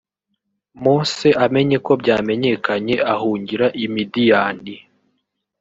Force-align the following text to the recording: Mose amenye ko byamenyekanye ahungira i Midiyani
Mose 0.83 1.29
amenye 1.45 1.77
ko 1.85 1.91
byamenyekanye 2.01 2.95
ahungira 3.13 3.65
i 3.85 3.87
Midiyani 3.93 4.75